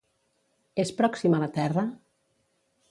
[0.83, 1.87] És pròxim a la Terra?